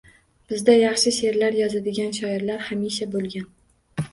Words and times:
Bizda 0.53 0.77
yaxshi 0.77 1.13
she`rlar 1.17 1.57
yozadigan 1.59 2.15
shoirlar 2.21 2.67
hamisha 2.71 3.09
bo`lgan 3.17 3.47